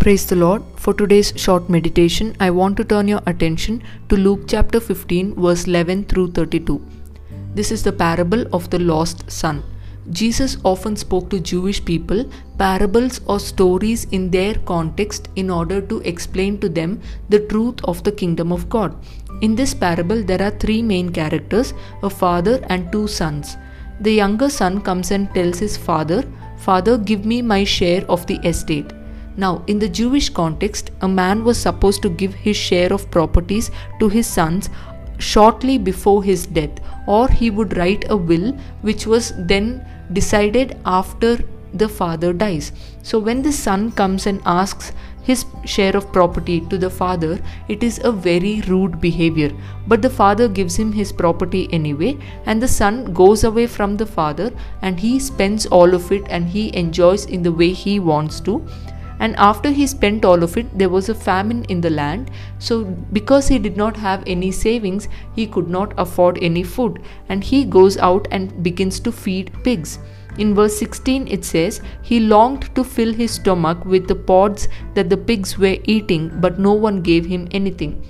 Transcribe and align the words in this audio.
Praise 0.00 0.24
the 0.24 0.36
Lord. 0.36 0.62
For 0.76 0.94
today's 0.94 1.34
short 1.36 1.68
meditation, 1.68 2.34
I 2.40 2.50
want 2.50 2.78
to 2.78 2.84
turn 2.84 3.06
your 3.06 3.20
attention 3.26 3.82
to 4.08 4.16
Luke 4.16 4.44
chapter 4.46 4.80
15, 4.80 5.34
verse 5.34 5.66
11 5.66 6.04
through 6.04 6.32
32. 6.32 6.80
This 7.54 7.70
is 7.70 7.82
the 7.82 7.92
parable 7.92 8.46
of 8.54 8.70
the 8.70 8.78
lost 8.78 9.30
son. 9.30 9.62
Jesus 10.10 10.56
often 10.64 10.96
spoke 10.96 11.28
to 11.30 11.38
Jewish 11.38 11.84
people 11.84 12.24
parables 12.56 13.20
or 13.26 13.38
stories 13.38 14.04
in 14.10 14.30
their 14.30 14.54
context 14.54 15.28
in 15.36 15.50
order 15.50 15.82
to 15.82 16.00
explain 16.00 16.58
to 16.60 16.68
them 16.68 17.00
the 17.28 17.40
truth 17.40 17.84
of 17.84 18.02
the 18.02 18.12
kingdom 18.12 18.52
of 18.52 18.68
God. 18.70 18.96
In 19.42 19.54
this 19.54 19.74
parable, 19.74 20.22
there 20.22 20.42
are 20.42 20.50
three 20.50 20.80
main 20.80 21.10
characters 21.10 21.74
a 22.02 22.08
father 22.08 22.64
and 22.70 22.90
two 22.90 23.06
sons. 23.06 23.56
The 24.00 24.12
younger 24.12 24.48
son 24.48 24.80
comes 24.80 25.10
and 25.10 25.32
tells 25.34 25.58
his 25.58 25.76
father, 25.76 26.24
Father, 26.60 26.98
give 26.98 27.24
me 27.24 27.42
my 27.42 27.64
share 27.64 28.04
of 28.08 28.26
the 28.26 28.38
estate. 28.46 28.92
Now, 29.36 29.64
in 29.66 29.78
the 29.78 29.88
Jewish 29.88 30.28
context, 30.28 30.90
a 31.00 31.08
man 31.08 31.44
was 31.44 31.58
supposed 31.58 32.02
to 32.02 32.10
give 32.10 32.34
his 32.34 32.56
share 32.56 32.92
of 32.92 33.10
properties 33.10 33.70
to 33.98 34.08
his 34.08 34.26
sons 34.26 34.68
shortly 35.18 35.78
before 35.78 36.22
his 36.22 36.46
death, 36.46 36.80
or 37.06 37.28
he 37.28 37.50
would 37.50 37.76
write 37.76 38.04
a 38.10 38.16
will 38.16 38.52
which 38.82 39.06
was 39.06 39.32
then 39.38 39.86
decided 40.12 40.76
after 40.84 41.38
the 41.72 41.88
father 41.88 42.32
dies. 42.32 42.72
So, 43.02 43.18
when 43.18 43.42
the 43.42 43.52
son 43.52 43.92
comes 43.92 44.26
and 44.26 44.42
asks 44.44 44.92
his 45.22 45.44
share 45.64 45.96
of 45.96 46.12
property 46.12 46.60
to 46.62 46.78
the 46.78 46.90
father, 46.90 47.38
it 47.68 47.82
is 47.82 48.00
a 48.02 48.12
very 48.12 48.62
rude 48.62 49.00
behavior. 49.00 49.50
But 49.86 50.02
the 50.02 50.10
father 50.10 50.48
gives 50.48 50.76
him 50.76 50.92
his 50.92 51.12
property 51.12 51.68
anyway, 51.72 52.18
and 52.46 52.62
the 52.62 52.68
son 52.68 53.12
goes 53.12 53.44
away 53.44 53.66
from 53.66 53.96
the 53.96 54.06
father 54.06 54.52
and 54.82 54.98
he 54.98 55.18
spends 55.18 55.66
all 55.66 55.94
of 55.94 56.10
it 56.10 56.24
and 56.28 56.48
he 56.48 56.74
enjoys 56.76 57.26
in 57.26 57.42
the 57.42 57.52
way 57.52 57.72
he 57.72 58.00
wants 58.00 58.40
to. 58.40 58.66
And 59.18 59.36
after 59.36 59.70
he 59.70 59.86
spent 59.86 60.24
all 60.24 60.42
of 60.42 60.56
it 60.56 60.78
there 60.78 60.88
was 60.88 61.10
a 61.10 61.14
famine 61.14 61.64
in 61.64 61.82
the 61.82 61.90
land. 61.90 62.30
So 62.58 62.84
because 62.84 63.48
he 63.48 63.58
did 63.58 63.76
not 63.76 63.96
have 63.98 64.24
any 64.26 64.50
savings 64.50 65.08
he 65.36 65.46
could 65.46 65.68
not 65.68 65.92
afford 65.98 66.38
any 66.40 66.62
food. 66.62 67.02
And 67.28 67.44
he 67.44 67.64
goes 67.66 67.98
out 67.98 68.26
and 68.30 68.62
begins 68.62 68.98
to 69.00 69.12
feed 69.12 69.52
pigs 69.62 69.98
in 70.38 70.54
verse 70.54 70.76
16 70.78 71.26
it 71.28 71.44
says 71.44 71.80
he 72.02 72.20
longed 72.20 72.74
to 72.74 72.84
fill 72.84 73.12
his 73.12 73.32
stomach 73.32 73.84
with 73.84 74.08
the 74.08 74.14
pods 74.14 74.68
that 74.94 75.10
the 75.10 75.16
pigs 75.16 75.58
were 75.58 75.76
eating 75.84 76.30
but 76.40 76.58
no 76.58 76.72
one 76.72 77.02
gave 77.02 77.26
him 77.26 77.46
anything 77.50 78.02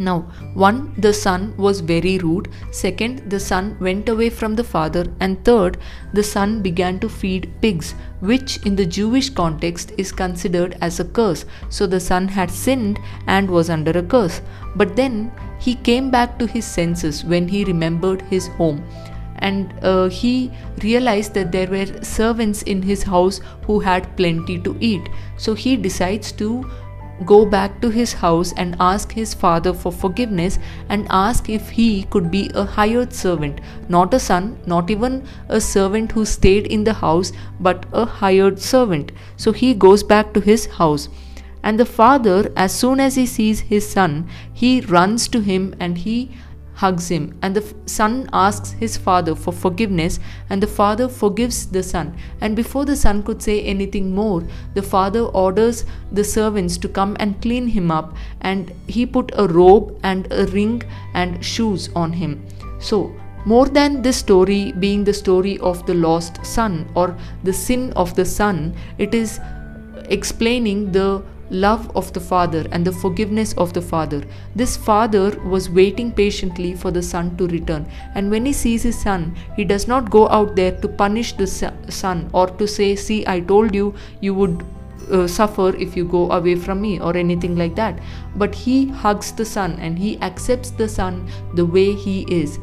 now, 0.00 0.20
one, 0.54 0.94
the 0.96 1.12
son 1.12 1.54
was 1.56 1.80
very 1.80 2.18
rude. 2.18 2.48
Second, 2.70 3.28
the 3.30 3.40
son 3.40 3.76
went 3.80 4.08
away 4.08 4.30
from 4.30 4.54
the 4.54 4.62
father. 4.62 5.06
And 5.18 5.44
third, 5.44 5.78
the 6.12 6.22
son 6.22 6.62
began 6.62 7.00
to 7.00 7.08
feed 7.08 7.52
pigs, 7.60 7.94
which 8.20 8.64
in 8.64 8.76
the 8.76 8.86
Jewish 8.86 9.28
context 9.28 9.92
is 9.98 10.12
considered 10.12 10.76
as 10.80 11.00
a 11.00 11.04
curse. 11.04 11.44
So 11.68 11.86
the 11.86 11.98
son 11.98 12.28
had 12.28 12.50
sinned 12.50 13.00
and 13.26 13.50
was 13.50 13.70
under 13.70 13.90
a 13.90 14.02
curse. 14.02 14.40
But 14.76 14.94
then 14.94 15.32
he 15.58 15.74
came 15.74 16.10
back 16.10 16.38
to 16.38 16.46
his 16.46 16.64
senses 16.64 17.24
when 17.24 17.48
he 17.48 17.64
remembered 17.64 18.22
his 18.22 18.46
home. 18.46 18.84
And 19.38 19.72
uh, 19.82 20.08
he 20.08 20.50
realized 20.82 21.34
that 21.34 21.52
there 21.52 21.68
were 21.68 22.02
servants 22.02 22.62
in 22.62 22.82
his 22.82 23.02
house 23.02 23.40
who 23.66 23.80
had 23.80 24.16
plenty 24.16 24.58
to 24.60 24.76
eat. 24.80 25.08
So 25.36 25.54
he 25.54 25.76
decides 25.76 26.32
to 26.32 26.68
go 27.24 27.44
back 27.44 27.80
to 27.80 27.88
his 27.90 28.12
house 28.12 28.52
and 28.56 28.76
ask 28.78 29.12
his 29.12 29.34
father 29.34 29.72
for 29.72 29.90
forgiveness 29.90 30.58
and 30.88 31.06
ask 31.10 31.48
if 31.48 31.70
he 31.70 32.04
could 32.04 32.30
be 32.30 32.50
a 32.54 32.64
hired 32.64 33.12
servant, 33.12 33.60
not 33.88 34.14
a 34.14 34.20
son, 34.20 34.58
not 34.66 34.90
even 34.90 35.26
a 35.48 35.60
servant 35.60 36.12
who 36.12 36.24
stayed 36.24 36.66
in 36.66 36.84
the 36.84 36.92
house, 36.92 37.32
but 37.60 37.86
a 37.92 38.04
hired 38.04 38.60
servant. 38.60 39.12
So 39.36 39.52
he 39.52 39.74
goes 39.74 40.02
back 40.02 40.32
to 40.34 40.40
his 40.40 40.66
house. 40.66 41.08
And 41.62 41.78
the 41.78 41.84
father, 41.84 42.52
as 42.56 42.72
soon 42.72 43.00
as 43.00 43.16
he 43.16 43.26
sees 43.26 43.60
his 43.60 43.88
son, 43.88 44.28
he 44.52 44.80
runs 44.80 45.26
to 45.28 45.40
him 45.40 45.74
and 45.80 45.98
he 45.98 46.30
hugs 46.78 47.08
him, 47.08 47.36
and 47.42 47.56
the 47.56 47.64
son 47.86 48.28
asks 48.32 48.70
his 48.82 48.96
father 48.96 49.34
for 49.34 49.52
forgiveness, 49.52 50.18
and 50.48 50.62
the 50.62 50.72
father 50.78 51.08
forgives 51.08 51.66
the 51.66 51.82
son. 51.82 52.16
And 52.40 52.54
before 52.54 52.84
the 52.84 52.96
son 52.96 53.22
could 53.22 53.42
say 53.42 53.60
anything 53.62 54.14
more, 54.14 54.42
the 54.74 54.82
father 54.82 55.22
orders 55.44 55.84
the 56.12 56.24
servants 56.24 56.78
to 56.78 56.88
come 56.88 57.16
and 57.18 57.40
clean 57.42 57.66
him 57.66 57.90
up, 57.90 58.14
and 58.40 58.72
he 58.86 59.06
put 59.06 59.32
a 59.36 59.48
robe 59.48 59.98
and 60.02 60.28
a 60.30 60.46
ring 60.46 60.82
and 61.14 61.44
shoes 61.44 61.88
on 61.96 62.12
him. 62.12 62.44
So, 62.78 63.12
more 63.44 63.66
than 63.66 64.02
this 64.02 64.18
story 64.18 64.72
being 64.72 65.04
the 65.04 65.14
story 65.14 65.58
of 65.58 65.84
the 65.86 65.94
lost 65.94 66.44
son 66.44 66.88
or 66.94 67.16
the 67.42 67.52
sin 67.52 67.92
of 67.94 68.14
the 68.14 68.24
son, 68.24 68.74
it 68.98 69.14
is 69.14 69.40
explaining 70.10 70.92
the 70.92 71.22
love 71.50 71.90
of 71.96 72.12
the 72.12 72.20
father 72.20 72.66
and 72.72 72.84
the 72.84 72.92
forgiveness 72.92 73.52
of 73.54 73.72
the 73.72 73.82
father. 73.82 74.22
This 74.54 74.76
father 74.76 75.38
was 75.40 75.70
waiting 75.70 76.12
patiently 76.12 76.74
for 76.74 76.90
the 76.90 77.02
son 77.02 77.36
to 77.36 77.46
return, 77.46 77.86
and 78.14 78.30
when 78.30 78.46
he 78.46 78.52
sees 78.52 78.82
his 78.82 79.00
son, 79.00 79.36
he 79.56 79.64
does 79.64 79.88
not 79.88 80.10
go 80.10 80.28
out 80.28 80.56
there 80.56 80.72
to 80.80 80.88
punish 80.88 81.32
the 81.32 81.46
son 81.46 82.30
or 82.32 82.46
to 82.46 82.66
say, 82.66 82.94
See, 82.96 83.26
I 83.26 83.40
told 83.40 83.74
you 83.74 83.94
you 84.20 84.34
would 84.34 84.64
uh, 85.10 85.26
suffer 85.26 85.74
if 85.76 85.96
you 85.96 86.04
go 86.04 86.30
away 86.32 86.54
from 86.54 86.80
me 86.80 87.00
or 87.00 87.16
anything 87.16 87.56
like 87.56 87.74
that. 87.76 87.98
But 88.36 88.54
he 88.54 88.88
hugs 88.88 89.32
the 89.32 89.44
son 89.44 89.78
and 89.80 89.98
he 89.98 90.20
accepts 90.20 90.70
the 90.70 90.88
son 90.88 91.28
the 91.54 91.64
way 91.64 91.94
he 91.94 92.22
is. 92.22 92.58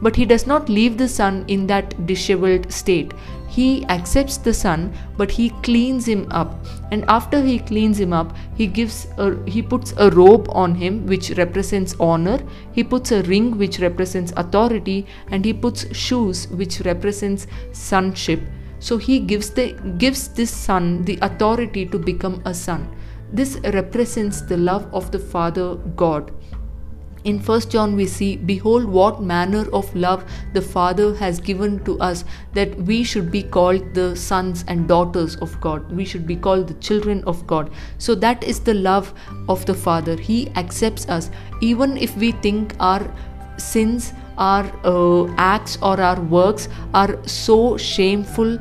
But 0.00 0.14
he 0.14 0.24
does 0.24 0.46
not 0.46 0.68
leave 0.68 0.96
the 0.96 1.08
son 1.08 1.44
in 1.48 1.66
that 1.66 2.06
disheveled 2.06 2.72
state 2.72 3.12
he 3.48 3.84
accepts 3.86 4.36
the 4.36 4.52
son 4.52 4.92
but 5.16 5.30
he 5.30 5.50
cleans 5.62 6.06
him 6.06 6.26
up. 6.30 6.64
And 6.92 7.04
after 7.08 7.42
he 7.42 7.58
cleans 7.58 7.98
him 7.98 8.12
up 8.12 8.36
he 8.54 8.66
gives 8.66 9.06
a, 9.16 9.36
he 9.50 9.62
puts 9.62 9.94
a 9.96 10.10
robe 10.10 10.48
on 10.50 10.74
him 10.74 11.06
which 11.06 11.30
represents 11.30 11.96
honor. 11.98 12.38
He 12.72 12.84
puts 12.84 13.10
a 13.12 13.22
ring 13.22 13.58
which 13.58 13.80
represents 13.80 14.32
authority 14.36 15.06
and 15.30 15.44
he 15.44 15.52
puts 15.52 15.94
shoes 15.96 16.48
which 16.48 16.80
represents 16.80 17.46
sonship. 17.72 18.40
So 18.80 18.98
he 18.98 19.18
gives 19.18 19.50
the 19.50 19.72
gives 19.98 20.28
this 20.28 20.50
son 20.50 21.02
the 21.04 21.18
authority 21.22 21.86
to 21.86 21.98
become 21.98 22.40
a 22.44 22.54
son. 22.54 22.94
This 23.32 23.58
represents 23.74 24.40
the 24.40 24.56
love 24.56 24.88
of 24.92 25.10
the 25.10 25.18
father 25.18 25.74
god 25.96 26.32
in 27.24 27.38
1 27.40 27.60
John, 27.70 27.96
we 27.96 28.06
see, 28.06 28.36
Behold, 28.36 28.84
what 28.84 29.22
manner 29.22 29.66
of 29.72 29.94
love 29.94 30.24
the 30.52 30.62
Father 30.62 31.14
has 31.16 31.40
given 31.40 31.82
to 31.84 31.98
us 32.00 32.24
that 32.54 32.76
we 32.82 33.02
should 33.04 33.30
be 33.30 33.42
called 33.42 33.94
the 33.94 34.14
sons 34.16 34.64
and 34.68 34.88
daughters 34.88 35.36
of 35.36 35.60
God. 35.60 35.90
We 35.90 36.04
should 36.04 36.26
be 36.26 36.36
called 36.36 36.68
the 36.68 36.74
children 36.74 37.24
of 37.26 37.46
God. 37.46 37.70
So, 37.98 38.14
that 38.16 38.44
is 38.44 38.60
the 38.60 38.74
love 38.74 39.12
of 39.48 39.66
the 39.66 39.74
Father. 39.74 40.16
He 40.16 40.50
accepts 40.56 41.08
us, 41.08 41.30
even 41.60 41.96
if 41.96 42.16
we 42.16 42.32
think 42.32 42.74
our 42.80 43.02
sins, 43.56 44.12
our 44.36 44.64
uh, 44.84 45.32
acts, 45.36 45.78
or 45.82 46.00
our 46.00 46.20
works 46.20 46.68
are 46.94 47.18
so 47.26 47.76
shameful 47.76 48.58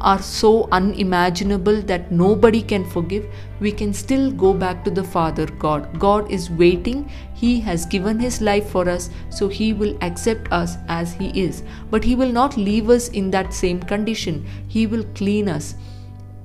are 0.00 0.20
so 0.22 0.68
unimaginable 0.72 1.80
that 1.82 2.10
nobody 2.10 2.62
can 2.62 2.84
forgive, 2.84 3.26
we 3.60 3.72
can 3.72 3.92
still 3.92 4.30
go 4.32 4.52
back 4.54 4.84
to 4.84 4.90
the 4.90 5.04
Father 5.04 5.46
God. 5.46 5.98
God 5.98 6.30
is 6.30 6.50
waiting. 6.50 7.10
He 7.34 7.60
has 7.60 7.86
given 7.86 8.18
His 8.18 8.40
life 8.40 8.68
for 8.70 8.88
us, 8.88 9.10
so 9.28 9.48
He 9.48 9.72
will 9.72 9.96
accept 10.02 10.50
us 10.52 10.76
as 10.88 11.12
He 11.12 11.28
is. 11.40 11.62
But 11.90 12.04
He 12.04 12.14
will 12.14 12.32
not 12.32 12.56
leave 12.56 12.90
us 12.90 13.08
in 13.08 13.30
that 13.30 13.52
same 13.54 13.80
condition, 13.80 14.46
He 14.68 14.86
will 14.86 15.04
clean 15.14 15.48
us. 15.48 15.74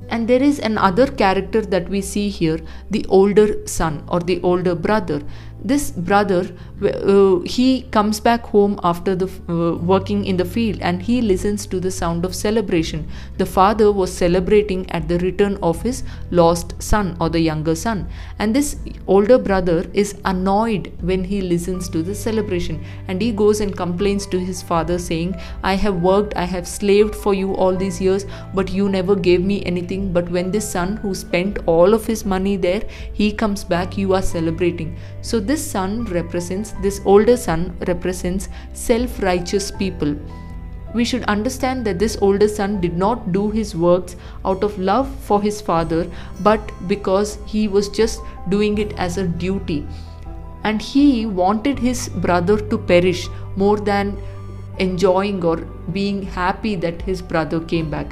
And 0.09 0.27
there 0.27 0.43
is 0.43 0.59
another 0.59 1.07
character 1.07 1.61
that 1.61 1.89
we 1.89 2.01
see 2.01 2.29
here 2.29 2.59
the 2.91 3.05
older 3.09 3.65
son 3.65 4.03
or 4.07 4.19
the 4.19 4.39
older 4.41 4.75
brother 4.75 5.23
this 5.65 5.91
brother 5.91 6.47
uh, 6.83 7.39
he 7.45 7.83
comes 7.83 8.19
back 8.19 8.45
home 8.45 8.79
after 8.83 9.15
the 9.15 9.27
uh, 9.49 9.77
working 9.77 10.25
in 10.25 10.37
the 10.37 10.45
field 10.45 10.77
and 10.81 11.01
he 11.01 11.21
listens 11.21 11.65
to 11.65 11.79
the 11.79 11.89
sound 11.89 12.25
of 12.25 12.35
celebration. 12.35 13.07
The 13.37 13.45
father 13.45 13.91
was 13.91 14.11
celebrating 14.11 14.89
at 14.91 15.07
the 15.07 15.17
return 15.19 15.57
of 15.63 15.81
his 15.81 16.03
lost 16.31 16.73
son 16.81 17.15
or 17.21 17.29
the 17.29 17.39
younger 17.39 17.75
son. 17.75 18.07
And 18.39 18.53
this 18.53 18.75
older 19.07 19.37
brother 19.37 19.85
is 19.93 20.15
annoyed 20.25 20.91
when 21.01 21.23
he 21.23 21.41
listens 21.41 21.87
to 21.89 22.03
the 22.03 22.13
celebration 22.13 22.83
and 23.07 23.21
he 23.21 23.31
goes 23.31 23.61
and 23.61 23.75
complains 23.75 24.27
to 24.27 24.39
his 24.39 24.61
father 24.61 24.97
saying 24.97 25.35
i 25.63 25.75
have 25.75 26.01
worked 26.01 26.35
i 26.35 26.43
have 26.43 26.67
slaved 26.67 27.15
for 27.15 27.33
you 27.33 27.53
all 27.55 27.75
these 27.75 27.99
years 28.01 28.25
but 28.53 28.71
you 28.71 28.89
never 28.89 29.15
gave 29.15 29.41
me 29.41 29.63
anything. 29.65 30.11
But 30.11 30.29
when 30.29 30.51
this 30.51 30.69
son 30.69 30.97
who 30.97 31.15
spent 31.15 31.59
all 31.65 31.93
of 31.93 32.05
his 32.05 32.25
money 32.25 32.57
there 32.57 32.83
he 33.13 33.31
comes 33.31 33.63
back 33.63 33.97
you 33.97 34.13
are 34.13 34.21
celebrating. 34.21 34.97
So 35.21 35.39
this 35.39 35.54
this 35.55 35.71
son 35.71 36.03
represents, 36.05 36.71
this 36.85 36.99
older 37.05 37.37
son 37.37 37.61
represents 37.87 38.49
self 38.73 39.21
righteous 39.23 39.71
people. 39.71 40.15
We 40.93 41.05
should 41.05 41.23
understand 41.33 41.85
that 41.85 41.99
this 41.99 42.17
older 42.21 42.49
son 42.49 42.81
did 42.81 42.97
not 42.97 43.31
do 43.31 43.43
his 43.51 43.73
works 43.75 44.17
out 44.43 44.65
of 44.65 44.77
love 44.77 45.07
for 45.29 45.41
his 45.41 45.61
father, 45.61 46.01
but 46.41 46.73
because 46.89 47.37
he 47.45 47.67
was 47.69 47.87
just 47.87 48.19
doing 48.49 48.77
it 48.79 48.93
as 48.97 49.17
a 49.17 49.27
duty. 49.45 49.87
And 50.65 50.81
he 50.81 51.25
wanted 51.25 51.79
his 51.79 52.09
brother 52.09 52.57
to 52.57 52.77
perish 52.77 53.27
more 53.55 53.77
than 53.77 54.17
enjoying 54.79 55.43
or 55.45 55.57
being 55.99 56.23
happy 56.23 56.75
that 56.87 57.01
his 57.01 57.21
brother 57.21 57.61
came 57.61 57.89
back 57.89 58.11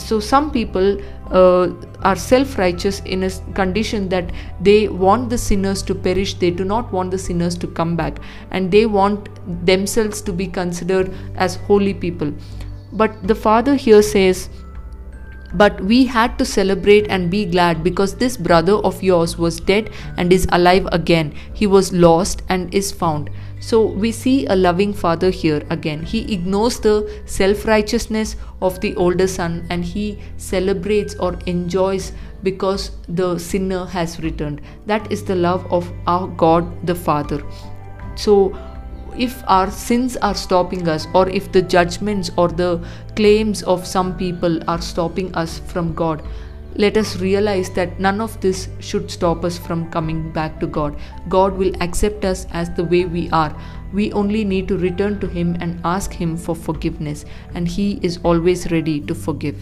so 0.00 0.20
some 0.20 0.50
people 0.50 1.00
uh, 1.30 1.70
are 2.02 2.16
self 2.16 2.58
righteous 2.58 3.00
in 3.00 3.22
a 3.24 3.30
condition 3.54 4.08
that 4.08 4.30
they 4.60 4.88
want 4.88 5.30
the 5.30 5.38
sinners 5.38 5.82
to 5.84 5.94
perish, 5.94 6.34
they 6.34 6.50
do 6.50 6.64
not 6.64 6.92
want 6.92 7.10
the 7.10 7.18
sinners 7.18 7.56
to 7.58 7.66
come 7.66 7.96
back, 7.96 8.18
and 8.50 8.70
they 8.70 8.86
want 8.86 9.28
themselves 9.66 10.20
to 10.22 10.32
be 10.32 10.46
considered 10.46 11.14
as 11.36 11.56
holy 11.56 11.94
people. 11.94 12.32
But 12.92 13.26
the 13.26 13.34
Father 13.34 13.76
here 13.76 14.02
says, 14.02 14.48
but 15.54 15.80
we 15.80 16.06
had 16.06 16.38
to 16.38 16.44
celebrate 16.44 17.06
and 17.08 17.30
be 17.30 17.44
glad 17.44 17.82
because 17.82 18.14
this 18.14 18.36
brother 18.36 18.74
of 18.74 19.02
yours 19.02 19.36
was 19.36 19.60
dead 19.60 19.90
and 20.16 20.32
is 20.32 20.46
alive 20.52 20.88
again. 20.92 21.34
He 21.54 21.66
was 21.66 21.92
lost 21.92 22.42
and 22.48 22.72
is 22.74 22.92
found. 22.92 23.30
So 23.60 23.84
we 23.84 24.10
see 24.10 24.46
a 24.46 24.56
loving 24.56 24.94
father 24.94 25.30
here 25.30 25.62
again. 25.68 26.02
He 26.02 26.32
ignores 26.32 26.80
the 26.80 27.10
self 27.26 27.66
righteousness 27.66 28.36
of 28.62 28.80
the 28.80 28.96
older 28.96 29.26
son 29.26 29.66
and 29.68 29.84
he 29.84 30.18
celebrates 30.38 31.14
or 31.16 31.38
enjoys 31.46 32.12
because 32.42 32.92
the 33.08 33.38
sinner 33.38 33.84
has 33.84 34.18
returned. 34.20 34.62
That 34.86 35.12
is 35.12 35.24
the 35.24 35.34
love 35.34 35.70
of 35.70 35.92
our 36.06 36.26
God 36.26 36.86
the 36.86 36.94
Father. 36.94 37.42
So 38.14 38.56
if 39.16 39.42
our 39.46 39.70
sins 39.70 40.16
are 40.16 40.34
stopping 40.34 40.88
us, 40.88 41.06
or 41.14 41.28
if 41.28 41.50
the 41.52 41.62
judgments 41.62 42.30
or 42.36 42.48
the 42.48 42.84
claims 43.16 43.62
of 43.62 43.86
some 43.86 44.16
people 44.16 44.58
are 44.68 44.80
stopping 44.80 45.34
us 45.34 45.58
from 45.58 45.94
God, 45.94 46.22
let 46.76 46.96
us 46.96 47.16
realize 47.16 47.70
that 47.70 47.98
none 47.98 48.20
of 48.20 48.40
this 48.40 48.68
should 48.78 49.10
stop 49.10 49.44
us 49.44 49.58
from 49.58 49.90
coming 49.90 50.30
back 50.30 50.60
to 50.60 50.66
God. 50.66 50.96
God 51.28 51.56
will 51.56 51.74
accept 51.82 52.24
us 52.24 52.46
as 52.52 52.70
the 52.70 52.84
way 52.84 53.04
we 53.04 53.28
are. 53.30 53.54
We 53.92 54.12
only 54.12 54.44
need 54.44 54.68
to 54.68 54.78
return 54.78 55.18
to 55.20 55.26
Him 55.26 55.56
and 55.60 55.80
ask 55.84 56.12
Him 56.12 56.36
for 56.36 56.54
forgiveness, 56.54 57.24
and 57.54 57.66
He 57.66 57.98
is 58.02 58.18
always 58.22 58.70
ready 58.70 59.00
to 59.00 59.14
forgive. 59.14 59.58